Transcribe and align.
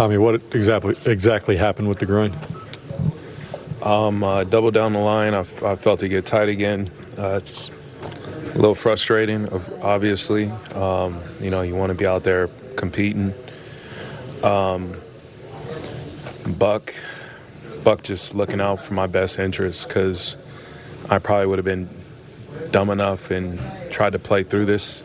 Tommy, 0.00 0.16
what 0.16 0.40
exactly 0.54 0.96
exactly 1.04 1.58
happened 1.58 1.86
with 1.86 1.98
the 1.98 2.06
groin? 2.06 2.34
Um, 3.82 4.24
uh, 4.24 4.44
double 4.44 4.70
down 4.70 4.94
the 4.94 4.98
line, 4.98 5.34
I, 5.34 5.40
I 5.62 5.76
felt 5.76 6.02
it 6.02 6.08
get 6.08 6.24
tight 6.24 6.48
again. 6.48 6.88
Uh, 7.18 7.34
it's 7.36 7.70
a 8.54 8.54
little 8.54 8.74
frustrating, 8.74 9.46
obviously. 9.82 10.50
Um, 10.74 11.20
you 11.38 11.50
know, 11.50 11.60
you 11.60 11.74
want 11.74 11.90
to 11.90 11.94
be 11.94 12.06
out 12.06 12.24
there 12.24 12.48
competing. 12.76 13.34
Um, 14.42 14.96
Buck, 16.46 16.94
Buck 17.84 18.02
just 18.02 18.34
looking 18.34 18.62
out 18.62 18.82
for 18.82 18.94
my 18.94 19.06
best 19.06 19.38
interests 19.38 19.84
because 19.84 20.34
I 21.10 21.18
probably 21.18 21.44
would 21.44 21.58
have 21.58 21.66
been 21.66 21.90
dumb 22.70 22.88
enough 22.88 23.30
and 23.30 23.60
tried 23.90 24.14
to 24.14 24.18
play 24.18 24.44
through 24.44 24.64
this 24.64 25.04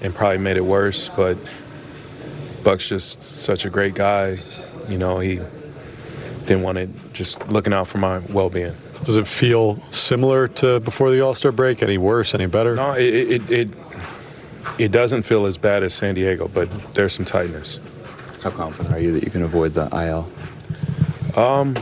and 0.00 0.14
probably 0.14 0.38
made 0.38 0.56
it 0.56 0.64
worse. 0.64 1.08
But 1.08 1.36
Buck's 2.66 2.88
just 2.88 3.22
such 3.22 3.64
a 3.64 3.70
great 3.70 3.94
guy. 3.94 4.40
You 4.88 4.98
know, 4.98 5.20
he 5.20 5.36
didn't 6.46 6.62
want 6.62 6.78
it 6.78 6.90
just 7.12 7.46
looking 7.46 7.72
out 7.72 7.86
for 7.86 7.98
my 7.98 8.18
well-being. 8.18 8.74
Does 9.04 9.14
it 9.14 9.28
feel 9.28 9.80
similar 9.92 10.48
to 10.48 10.80
before 10.80 11.12
the 11.12 11.20
All 11.20 11.32
Star 11.32 11.52
break? 11.52 11.80
Any 11.80 11.96
worse? 11.96 12.34
Any 12.34 12.46
better? 12.46 12.74
No, 12.74 12.90
it, 12.94 13.04
it 13.04 13.50
it 13.52 13.70
it 14.78 14.90
doesn't 14.90 15.22
feel 15.22 15.46
as 15.46 15.56
bad 15.56 15.84
as 15.84 15.94
San 15.94 16.16
Diego, 16.16 16.48
but 16.48 16.68
there's 16.94 17.14
some 17.14 17.24
tightness. 17.24 17.78
How 18.42 18.50
confident 18.50 18.92
are 18.92 18.98
you 18.98 19.12
that 19.12 19.22
you 19.22 19.30
can 19.30 19.44
avoid 19.44 19.72
the 19.72 19.88
IL? 19.92 20.28
Um, 21.40 21.76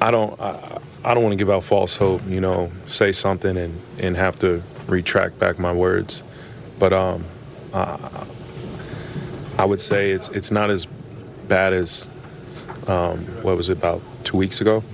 I 0.00 0.10
don't 0.10 0.40
I, 0.40 0.78
I 1.04 1.12
don't 1.12 1.22
want 1.22 1.34
to 1.34 1.36
give 1.36 1.50
out 1.50 1.64
false 1.64 1.96
hope. 1.96 2.26
You 2.26 2.40
know, 2.40 2.72
say 2.86 3.12
something 3.12 3.58
and 3.58 3.78
and 3.98 4.16
have 4.16 4.38
to 4.38 4.62
retract 4.86 5.38
back 5.38 5.58
my 5.58 5.74
words, 5.74 6.22
but 6.78 6.94
um, 6.94 7.26
I, 7.74 7.98
I 9.58 9.64
would 9.64 9.80
say 9.80 10.10
it's 10.10 10.28
it's 10.28 10.50
not 10.50 10.70
as 10.70 10.86
bad 11.48 11.72
as 11.72 12.08
um, 12.86 13.24
what 13.42 13.56
was 13.56 13.70
it 13.70 13.78
about 13.78 14.02
two 14.24 14.36
weeks 14.36 14.60
ago. 14.60 14.84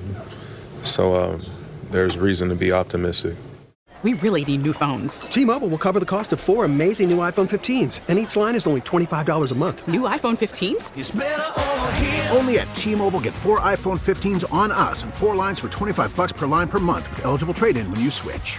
So 0.82 1.16
um, 1.16 1.46
there's 1.90 2.16
reason 2.16 2.48
to 2.48 2.54
be 2.54 2.72
optimistic. 2.72 3.36
We 4.02 4.14
really 4.14 4.44
need 4.44 4.62
new 4.62 4.72
phones. 4.72 5.20
T-Mobile 5.20 5.68
will 5.68 5.78
cover 5.78 6.00
the 6.00 6.06
cost 6.06 6.32
of 6.32 6.40
four 6.40 6.64
amazing 6.64 7.08
new 7.08 7.18
iPhone 7.18 7.48
15s, 7.48 8.00
and 8.08 8.18
each 8.18 8.34
line 8.34 8.56
is 8.56 8.66
only 8.66 8.80
$25 8.80 9.52
a 9.52 9.54
month. 9.54 9.86
New 9.86 10.00
iPhone 10.00 10.36
15s? 10.36 12.36
Only 12.36 12.58
at 12.58 12.74
T-Mobile 12.74 13.20
get 13.20 13.32
four 13.32 13.60
iPhone 13.60 14.00
15s 14.00 14.52
on 14.52 14.72
us 14.72 15.04
and 15.04 15.14
four 15.14 15.36
lines 15.36 15.60
for 15.60 15.68
25 15.68 16.16
bucks 16.16 16.32
per 16.32 16.48
line 16.48 16.66
per 16.66 16.80
month 16.80 17.08
with 17.10 17.24
eligible 17.24 17.54
trade-in 17.54 17.88
when 17.92 18.00
you 18.00 18.10
switch. 18.10 18.58